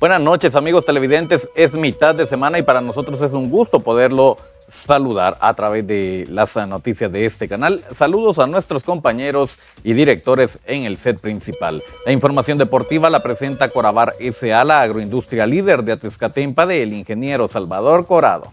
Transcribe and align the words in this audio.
Buenas 0.00 0.20
noches 0.20 0.56
amigos 0.56 0.84
televidentes, 0.84 1.48
es 1.54 1.74
mitad 1.74 2.14
de 2.14 2.26
semana 2.26 2.58
y 2.58 2.62
para 2.62 2.80
nosotros 2.80 3.22
es 3.22 3.30
un 3.30 3.48
gusto 3.48 3.80
poderlo 3.80 4.36
saludar 4.68 5.38
a 5.40 5.54
través 5.54 5.86
de 5.86 6.26
las 6.28 6.56
noticias 6.68 7.12
de 7.12 7.26
este 7.26 7.48
canal. 7.48 7.84
Saludos 7.94 8.38
a 8.38 8.46
nuestros 8.46 8.82
compañeros 8.82 9.58
y 9.84 9.92
directores 9.92 10.58
en 10.66 10.82
el 10.82 10.98
set 10.98 11.20
principal. 11.20 11.82
La 12.04 12.12
información 12.12 12.58
deportiva 12.58 13.08
la 13.08 13.22
presenta 13.22 13.68
Corabar 13.68 14.14
S.A., 14.18 14.64
la 14.64 14.82
agroindustria 14.82 15.46
líder 15.46 15.84
de 15.84 15.92
Atezcatempa 15.92 16.66
del 16.66 16.92
ingeniero 16.92 17.46
Salvador 17.46 18.06
Corado. 18.06 18.52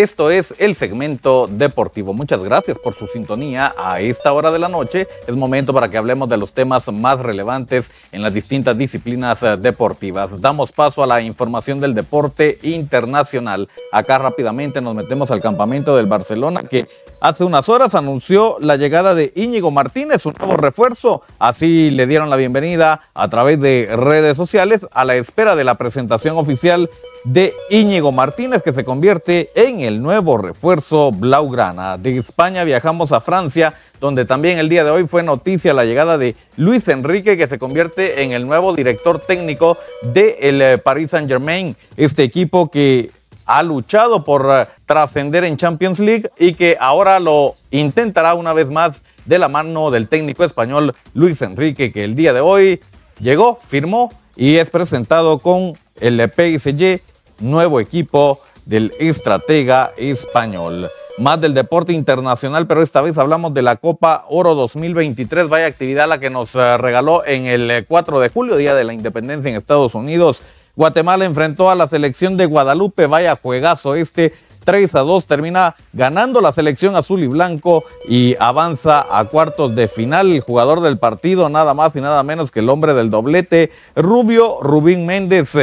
Esto 0.00 0.30
es 0.30 0.54
el 0.56 0.76
segmento 0.76 1.46
deportivo. 1.46 2.14
Muchas 2.14 2.42
gracias 2.42 2.78
por 2.78 2.94
su 2.94 3.06
sintonía 3.06 3.74
a 3.76 4.00
esta 4.00 4.32
hora 4.32 4.50
de 4.50 4.58
la 4.58 4.70
noche. 4.70 5.06
Es 5.26 5.36
momento 5.36 5.74
para 5.74 5.90
que 5.90 5.98
hablemos 5.98 6.26
de 6.30 6.38
los 6.38 6.54
temas 6.54 6.90
más 6.90 7.20
relevantes 7.20 7.90
en 8.10 8.22
las 8.22 8.32
distintas 8.32 8.78
disciplinas 8.78 9.42
eh, 9.42 9.58
deportivas. 9.58 10.40
Damos 10.40 10.72
paso 10.72 11.02
a 11.02 11.06
la 11.06 11.20
información 11.20 11.80
del 11.80 11.92
deporte 11.92 12.58
internacional. 12.62 13.68
Acá 13.92 14.16
rápidamente 14.16 14.80
nos 14.80 14.94
metemos 14.94 15.30
al 15.32 15.42
campamento 15.42 15.94
del 15.94 16.06
Barcelona 16.06 16.62
que 16.62 16.88
hace 17.20 17.44
unas 17.44 17.68
horas 17.68 17.94
anunció 17.94 18.56
la 18.58 18.76
llegada 18.76 19.14
de 19.14 19.34
Íñigo 19.36 19.70
Martínez, 19.70 20.24
un 20.24 20.34
nuevo 20.38 20.56
refuerzo. 20.56 21.20
Así 21.38 21.90
le 21.90 22.06
dieron 22.06 22.30
la 22.30 22.36
bienvenida 22.36 23.02
a 23.12 23.28
través 23.28 23.60
de 23.60 23.90
redes 23.94 24.38
sociales 24.38 24.86
a 24.92 25.04
la 25.04 25.16
espera 25.16 25.56
de 25.56 25.64
la 25.64 25.74
presentación 25.74 26.38
oficial 26.38 26.88
de 27.24 27.52
Íñigo 27.68 28.12
Martínez 28.12 28.62
que 28.62 28.72
se 28.72 28.86
convierte 28.86 29.50
en 29.54 29.80
el 29.80 29.89
el 29.90 30.00
nuevo 30.00 30.38
refuerzo 30.38 31.10
Blaugrana. 31.10 31.98
De 31.98 32.16
España 32.16 32.64
viajamos 32.64 33.12
a 33.12 33.20
Francia, 33.20 33.74
donde 34.00 34.24
también 34.24 34.58
el 34.58 34.68
día 34.68 34.84
de 34.84 34.90
hoy 34.90 35.06
fue 35.06 35.22
noticia 35.22 35.74
la 35.74 35.84
llegada 35.84 36.16
de 36.16 36.36
Luis 36.56 36.86
Enrique, 36.88 37.36
que 37.36 37.48
se 37.48 37.58
convierte 37.58 38.22
en 38.22 38.32
el 38.32 38.46
nuevo 38.46 38.74
director 38.74 39.18
técnico 39.18 39.76
del 40.02 40.58
de 40.58 40.72
eh, 40.72 40.78
Paris 40.78 41.10
Saint 41.10 41.28
Germain. 41.28 41.76
Este 41.96 42.22
equipo 42.22 42.70
que 42.70 43.10
ha 43.46 43.62
luchado 43.64 44.24
por 44.24 44.46
eh, 44.48 44.68
trascender 44.86 45.42
en 45.44 45.56
Champions 45.56 45.98
League 45.98 46.30
y 46.38 46.54
que 46.54 46.76
ahora 46.78 47.18
lo 47.18 47.56
intentará 47.72 48.34
una 48.34 48.52
vez 48.52 48.70
más 48.70 49.02
de 49.24 49.38
la 49.40 49.48
mano 49.48 49.90
del 49.90 50.06
técnico 50.06 50.44
español 50.44 50.94
Luis 51.14 51.42
Enrique, 51.42 51.92
que 51.92 52.04
el 52.04 52.14
día 52.14 52.32
de 52.32 52.40
hoy 52.40 52.80
llegó, 53.18 53.56
firmó 53.56 54.12
y 54.36 54.56
es 54.56 54.70
presentado 54.70 55.40
con 55.40 55.72
el 56.00 56.20
PSG, 56.20 57.00
nuevo 57.40 57.80
equipo 57.80 58.40
del 58.70 58.92
estratega 59.00 59.90
español. 59.96 60.88
Más 61.18 61.40
del 61.40 61.54
deporte 61.54 61.92
internacional, 61.92 62.68
pero 62.68 62.82
esta 62.82 63.02
vez 63.02 63.18
hablamos 63.18 63.52
de 63.52 63.62
la 63.62 63.76
Copa 63.76 64.24
Oro 64.30 64.54
2023. 64.54 65.48
Vaya 65.48 65.66
actividad 65.66 66.08
la 66.08 66.20
que 66.20 66.30
nos 66.30 66.54
eh, 66.54 66.78
regaló 66.78 67.26
en 67.26 67.46
el 67.46 67.84
4 67.86 68.18
eh, 68.18 68.22
de 68.22 68.28
julio, 68.32 68.56
Día 68.56 68.76
de 68.76 68.84
la 68.84 68.94
Independencia 68.94 69.50
en 69.50 69.56
Estados 69.56 69.96
Unidos. 69.96 70.42
Guatemala 70.76 71.24
enfrentó 71.24 71.68
a 71.68 71.74
la 71.74 71.88
selección 71.88 72.36
de 72.36 72.46
Guadalupe. 72.46 73.06
Vaya 73.06 73.36
juegazo 73.36 73.96
este. 73.96 74.32
3 74.64 74.94
a 74.94 75.00
2 75.00 75.26
termina 75.26 75.74
ganando 75.92 76.40
la 76.40 76.52
selección 76.52 76.94
azul 76.94 77.22
y 77.22 77.26
blanco 77.26 77.82
y 78.08 78.36
avanza 78.38 79.06
a 79.10 79.24
cuartos 79.24 79.74
de 79.74 79.88
final. 79.88 80.30
El 80.30 80.40
jugador 80.40 80.80
del 80.80 80.98
partido, 80.98 81.48
nada 81.48 81.74
más 81.74 81.96
y 81.96 82.00
nada 82.00 82.22
menos 82.22 82.50
que 82.50 82.60
el 82.60 82.68
hombre 82.68 82.94
del 82.94 83.10
doblete, 83.10 83.70
Rubio 83.96 84.60
Rubín 84.60 85.06
Méndez. 85.06 85.56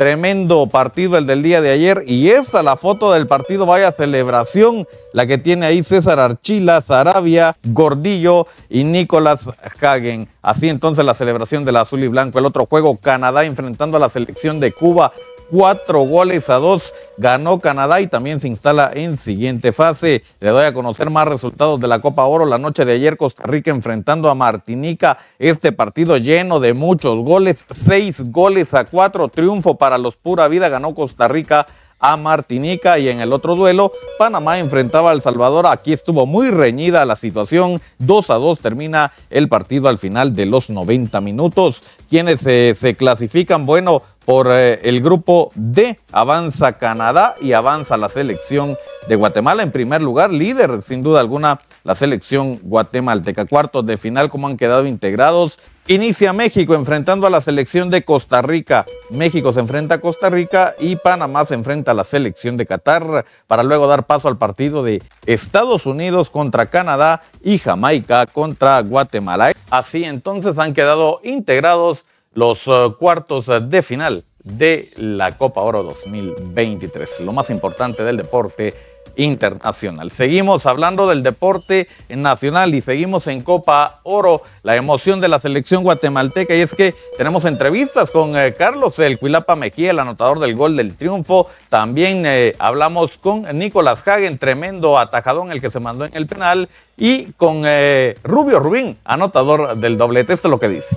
Tremendo 0.00 0.66
partido 0.66 1.18
el 1.18 1.26
del 1.26 1.42
día 1.42 1.60
de 1.60 1.68
ayer. 1.68 2.04
Y 2.06 2.30
esa 2.30 2.62
la 2.62 2.76
foto 2.76 3.12
del 3.12 3.26
partido, 3.26 3.66
vaya 3.66 3.92
celebración, 3.92 4.88
la 5.12 5.26
que 5.26 5.36
tiene 5.36 5.66
ahí 5.66 5.82
César 5.82 6.18
Archila, 6.18 6.80
Sarabia, 6.80 7.54
Gordillo 7.64 8.46
y 8.70 8.84
Nicolás 8.84 9.50
Hagen. 9.78 10.26
Así 10.40 10.70
entonces 10.70 11.04
la 11.04 11.12
celebración 11.12 11.66
del 11.66 11.76
azul 11.76 12.02
y 12.02 12.08
blanco. 12.08 12.38
El 12.38 12.46
otro 12.46 12.64
juego, 12.64 12.96
Canadá 12.96 13.44
enfrentando 13.44 13.98
a 13.98 14.00
la 14.00 14.08
selección 14.08 14.58
de 14.58 14.72
Cuba 14.72 15.12
cuatro 15.50 16.00
goles 16.02 16.48
a 16.48 16.54
dos 16.56 16.94
ganó 17.18 17.60
Canadá 17.60 18.00
y 18.00 18.06
también 18.06 18.40
se 18.40 18.48
instala 18.48 18.90
en 18.94 19.16
siguiente 19.16 19.72
fase. 19.72 20.22
Le 20.40 20.50
doy 20.50 20.64
a 20.64 20.72
conocer 20.72 21.10
más 21.10 21.26
resultados 21.26 21.80
de 21.80 21.88
la 21.88 22.00
Copa 22.00 22.24
Oro. 22.24 22.46
La 22.46 22.58
noche 22.58 22.84
de 22.84 22.92
ayer 22.92 23.16
Costa 23.16 23.42
Rica 23.44 23.70
enfrentando 23.70 24.30
a 24.30 24.34
Martinica. 24.34 25.18
Este 25.38 25.72
partido 25.72 26.16
lleno 26.16 26.60
de 26.60 26.72
muchos 26.72 27.18
goles, 27.20 27.66
seis 27.70 28.22
goles 28.30 28.72
a 28.74 28.84
cuatro. 28.84 29.28
Triunfo 29.28 29.76
para 29.76 29.98
los 29.98 30.16
Pura 30.16 30.48
Vida. 30.48 30.68
Ganó 30.68 30.94
Costa 30.94 31.28
Rica 31.28 31.66
a 32.00 32.16
Martinica 32.16 32.98
y 32.98 33.08
en 33.08 33.20
el 33.20 33.30
otro 33.32 33.54
duelo 33.54 33.92
Panamá 34.18 34.58
enfrentaba 34.58 35.10
a 35.10 35.12
El 35.12 35.20
Salvador. 35.20 35.66
Aquí 35.66 35.92
estuvo 35.92 36.24
muy 36.24 36.50
reñida 36.50 37.04
la 37.04 37.16
situación. 37.16 37.80
2 37.98 38.30
a 38.30 38.34
2 38.34 38.60
termina 38.60 39.12
el 39.28 39.48
partido 39.48 39.88
al 39.88 39.98
final 39.98 40.32
de 40.32 40.46
los 40.46 40.70
90 40.70 41.20
minutos. 41.20 41.82
Quienes 42.08 42.40
se 42.40 42.96
clasifican, 42.96 43.66
bueno, 43.66 44.02
por 44.30 44.46
eh, 44.52 44.78
el 44.84 45.00
grupo 45.00 45.50
D 45.56 45.98
avanza 46.12 46.78
Canadá 46.78 47.34
y 47.40 47.52
avanza 47.52 47.96
la 47.96 48.08
selección 48.08 48.76
de 49.08 49.16
Guatemala 49.16 49.64
en 49.64 49.72
primer 49.72 50.02
lugar, 50.02 50.30
líder 50.32 50.82
sin 50.82 51.02
duda 51.02 51.18
alguna 51.18 51.60
la 51.82 51.96
selección 51.96 52.60
guatemalteca. 52.62 53.46
Cuartos 53.46 53.84
de 53.86 53.96
final, 53.96 54.28
como 54.28 54.46
han 54.46 54.56
quedado 54.56 54.86
integrados. 54.86 55.58
Inicia 55.88 56.32
México 56.32 56.76
enfrentando 56.76 57.26
a 57.26 57.30
la 57.30 57.40
selección 57.40 57.90
de 57.90 58.04
Costa 58.04 58.40
Rica. 58.40 58.84
México 59.10 59.52
se 59.52 59.58
enfrenta 59.58 59.96
a 59.96 60.00
Costa 60.00 60.30
Rica 60.30 60.76
y 60.78 60.94
Panamá 60.94 61.44
se 61.44 61.54
enfrenta 61.54 61.90
a 61.90 61.94
la 61.94 62.04
selección 62.04 62.56
de 62.56 62.66
Qatar 62.66 63.24
para 63.48 63.64
luego 63.64 63.88
dar 63.88 64.06
paso 64.06 64.28
al 64.28 64.38
partido 64.38 64.84
de 64.84 65.02
Estados 65.26 65.86
Unidos 65.86 66.30
contra 66.30 66.66
Canadá 66.66 67.20
y 67.42 67.58
Jamaica 67.58 68.26
contra 68.26 68.80
Guatemala. 68.82 69.50
Así 69.70 70.04
entonces 70.04 70.56
han 70.60 70.72
quedado 70.72 71.20
integrados 71.24 72.04
los 72.34 72.66
eh, 72.66 72.88
cuartos 72.98 73.46
de 73.46 73.82
final 73.82 74.24
de 74.42 74.90
la 74.96 75.36
Copa 75.36 75.60
Oro 75.60 75.82
2023. 75.82 77.20
Lo 77.20 77.32
más 77.32 77.50
importante 77.50 78.02
del 78.04 78.16
deporte 78.16 78.74
internacional. 79.16 80.10
Seguimos 80.10 80.66
hablando 80.66 81.06
del 81.06 81.22
deporte 81.22 81.88
nacional 82.08 82.74
y 82.74 82.80
seguimos 82.80 83.26
en 83.26 83.42
Copa 83.42 84.00
Oro, 84.02 84.42
la 84.62 84.76
emoción 84.76 85.20
de 85.20 85.28
la 85.28 85.38
selección 85.38 85.82
guatemalteca 85.82 86.54
y 86.54 86.60
es 86.60 86.74
que 86.74 86.94
tenemos 87.16 87.44
entrevistas 87.44 88.10
con 88.10 88.36
eh, 88.36 88.54
Carlos 88.54 88.98
El 88.98 89.18
Cuilapa 89.18 89.56
Mejía, 89.56 89.90
el 89.90 89.98
anotador 89.98 90.38
del 90.38 90.54
gol 90.54 90.76
del 90.76 90.96
triunfo. 90.96 91.48
También 91.68 92.22
eh, 92.24 92.54
hablamos 92.58 93.18
con 93.18 93.42
Nicolás 93.58 94.06
Hagen, 94.06 94.38
tremendo 94.38 94.98
atajadón 94.98 95.52
el 95.52 95.60
que 95.60 95.70
se 95.70 95.80
mandó 95.80 96.04
en 96.04 96.16
el 96.16 96.26
penal 96.26 96.68
y 96.96 97.32
con 97.32 97.62
eh, 97.64 98.16
Rubio 98.22 98.58
Rubín, 98.58 98.98
anotador 99.04 99.76
del 99.76 99.98
doblete. 99.98 100.32
Esto 100.32 100.48
es 100.48 100.52
lo 100.52 100.58
que 100.58 100.68
dice. 100.68 100.96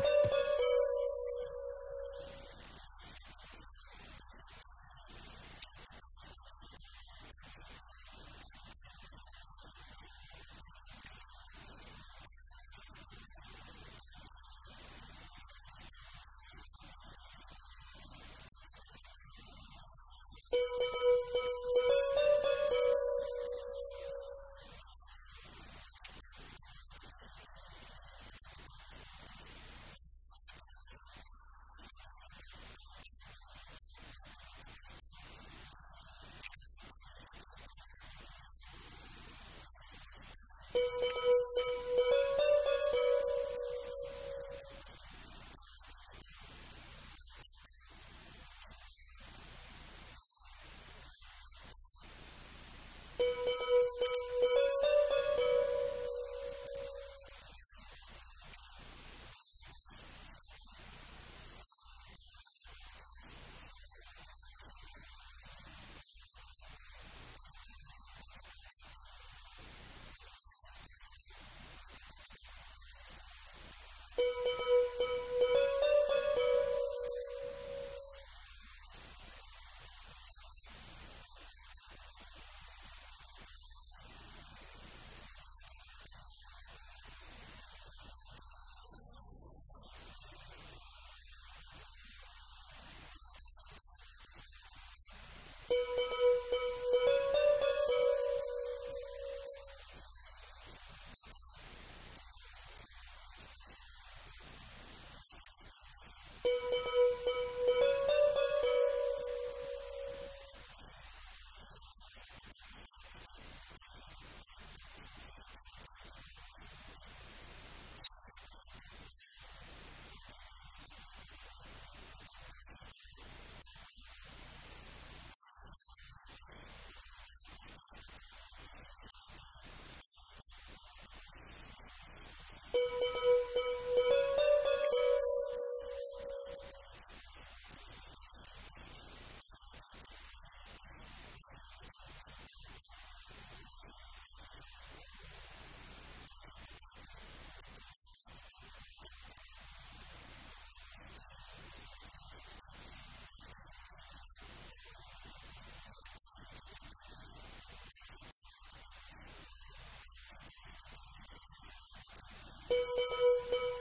Thank 162.74 163.54
you. 163.54 163.73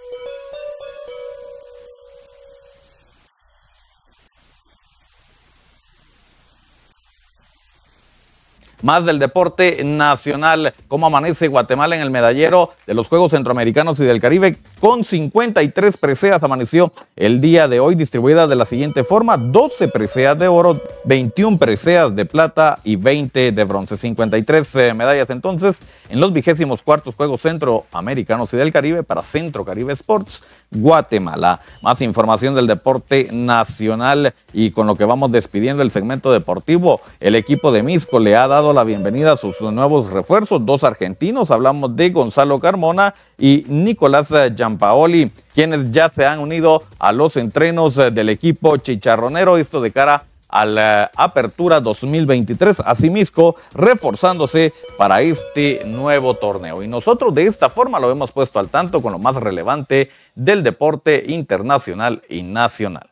Más 8.82 9.04
del 9.04 9.20
deporte 9.20 9.84
nacional, 9.84 10.74
cómo 10.88 11.06
amanece 11.06 11.46
Guatemala 11.46 11.94
en 11.94 12.02
el 12.02 12.10
medallero 12.10 12.70
de 12.84 12.94
los 12.94 13.06
Juegos 13.06 13.30
Centroamericanos 13.30 14.00
y 14.00 14.04
del 14.04 14.20
Caribe 14.20 14.58
con 14.80 15.04
53 15.04 15.96
preseas 15.96 16.42
amaneció 16.42 16.92
el 17.14 17.40
día 17.40 17.68
de 17.68 17.78
hoy 17.78 17.94
distribuidas 17.94 18.48
de 18.48 18.56
la 18.56 18.64
siguiente 18.64 19.04
forma, 19.04 19.36
12 19.36 19.86
preseas 19.86 20.36
de 20.36 20.48
oro, 20.48 20.80
21 21.04 21.58
preseas 21.58 22.16
de 22.16 22.24
plata 22.24 22.80
y 22.82 22.96
20 22.96 23.52
de 23.52 23.64
bronce, 23.64 23.96
53 23.96 24.74
eh, 24.74 24.94
medallas 24.94 25.30
entonces 25.30 25.80
en 26.08 26.18
los 26.18 26.32
vigésimos 26.32 26.82
cuartos 26.82 27.14
Juegos 27.14 27.42
Centroamericanos 27.42 28.52
y 28.52 28.56
del 28.56 28.72
Caribe 28.72 29.04
para 29.04 29.22
Centro 29.22 29.64
Caribe 29.64 29.92
Sports 29.92 30.42
Guatemala. 30.72 31.60
Más 31.82 32.02
información 32.02 32.56
del 32.56 32.66
deporte 32.66 33.28
nacional 33.30 34.34
y 34.52 34.72
con 34.72 34.88
lo 34.88 34.96
que 34.96 35.04
vamos 35.04 35.30
despidiendo 35.30 35.82
el 35.84 35.92
segmento 35.92 36.32
deportivo, 36.32 37.00
el 37.20 37.36
equipo 37.36 37.70
de 37.70 37.84
Misco 37.84 38.18
le 38.18 38.34
ha 38.34 38.48
dado 38.48 38.71
la 38.72 38.84
bienvenida 38.84 39.32
a 39.32 39.36
sus 39.36 39.60
nuevos 39.60 40.10
refuerzos, 40.10 40.64
dos 40.64 40.84
argentinos, 40.84 41.50
hablamos 41.50 41.94
de 41.94 42.10
Gonzalo 42.10 42.58
Carmona 42.58 43.14
y 43.38 43.64
Nicolás 43.68 44.32
Giampaoli, 44.54 45.30
quienes 45.54 45.90
ya 45.90 46.08
se 46.08 46.26
han 46.26 46.40
unido 46.40 46.82
a 46.98 47.12
los 47.12 47.36
entrenos 47.36 47.96
del 47.96 48.28
equipo 48.28 48.76
chicharronero, 48.78 49.58
esto 49.58 49.80
de 49.80 49.90
cara 49.90 50.24
a 50.48 50.66
la 50.66 51.10
Apertura 51.16 51.80
2023, 51.80 52.80
asimismo 52.80 53.56
reforzándose 53.74 54.72
para 54.98 55.22
este 55.22 55.82
nuevo 55.86 56.34
torneo. 56.34 56.82
Y 56.82 56.88
nosotros 56.88 57.34
de 57.34 57.46
esta 57.46 57.70
forma 57.70 57.98
lo 58.00 58.10
hemos 58.10 58.32
puesto 58.32 58.58
al 58.58 58.68
tanto 58.68 59.02
con 59.02 59.12
lo 59.12 59.18
más 59.18 59.36
relevante 59.36 60.10
del 60.34 60.62
deporte 60.62 61.24
internacional 61.26 62.22
y 62.28 62.42
nacional. 62.42 63.11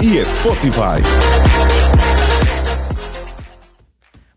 y 0.00 0.18
Spotify. 0.18 1.02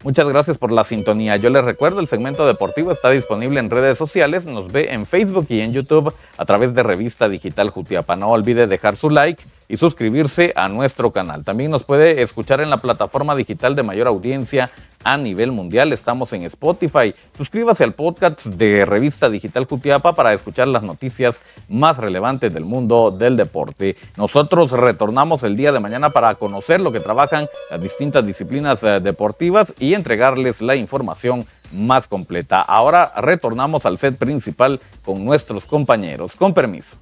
Muchas 0.03 0.27
gracias 0.27 0.57
por 0.57 0.73
la 0.73 0.83
sintonía. 0.83 1.37
Yo 1.37 1.49
les 1.49 1.63
recuerdo, 1.63 2.01
el 2.01 2.07
segmento 2.07 2.45
deportivo 2.45 2.91
está 2.91 3.09
disponible 3.09 3.61
en 3.61 3.69
redes 3.69 3.97
sociales. 3.97 4.45
Nos 4.45 4.69
ve 4.69 4.91
en 4.91 5.05
Facebook 5.05 5.45
y 5.47 5.61
en 5.61 5.71
YouTube 5.71 6.13
a 6.37 6.43
través 6.43 6.73
de 6.73 6.83
Revista 6.83 7.29
Digital 7.29 7.69
Jutiapa. 7.69 8.17
No 8.17 8.29
olvide 8.29 8.67
dejar 8.67 8.97
su 8.97 9.09
like 9.09 9.41
y 9.69 9.77
suscribirse 9.77 10.51
a 10.57 10.67
nuestro 10.67 11.11
canal. 11.11 11.45
También 11.45 11.71
nos 11.71 11.85
puede 11.85 12.21
escuchar 12.21 12.59
en 12.59 12.69
la 12.69 12.81
plataforma 12.81 13.33
digital 13.33 13.75
de 13.75 13.83
mayor 13.83 14.07
audiencia 14.07 14.71
a 15.03 15.17
nivel 15.17 15.51
mundial. 15.51 15.93
Estamos 15.93 16.33
en 16.33 16.43
Spotify. 16.43 17.13
Suscríbase 17.37 17.83
al 17.83 17.93
podcast 17.93 18.45
de 18.45 18.85
Revista 18.85 19.29
Digital 19.29 19.67
Cutiapa 19.67 20.15
para 20.15 20.33
escuchar 20.33 20.67
las 20.67 20.83
noticias 20.83 21.41
más 21.69 21.97
relevantes 21.97 22.53
del 22.53 22.65
mundo 22.65 23.11
del 23.11 23.37
deporte. 23.37 23.95
Nosotros 24.17 24.71
retornamos 24.71 25.43
el 25.43 25.55
día 25.55 25.71
de 25.71 25.79
mañana 25.79 26.09
para 26.09 26.35
conocer 26.35 26.81
lo 26.81 26.91
que 26.91 26.99
trabajan 26.99 27.47
las 27.69 27.81
distintas 27.81 28.25
disciplinas 28.25 28.83
eh, 28.83 28.99
deportivas 28.99 29.73
y 29.79 29.93
entregarles 29.93 30.61
la 30.61 30.75
información 30.75 31.45
más 31.71 32.07
completa. 32.07 32.61
Ahora 32.61 33.13
retornamos 33.17 33.85
al 33.85 33.97
set 33.97 34.17
principal 34.17 34.79
con 35.03 35.25
nuestros 35.25 35.65
compañeros. 35.65 36.35
Con 36.35 36.53
permiso. 36.53 36.97